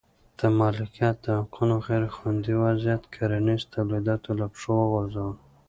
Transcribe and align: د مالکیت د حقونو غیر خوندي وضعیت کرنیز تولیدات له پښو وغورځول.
د 0.39 0.41
مالکیت 0.59 1.15
د 1.21 1.27
حقونو 1.39 1.75
غیر 1.87 2.03
خوندي 2.15 2.53
وضعیت 2.63 3.03
کرنیز 3.13 3.61
تولیدات 3.73 4.23
له 4.39 4.45
پښو 4.53 4.73
وغورځول. 4.79 5.35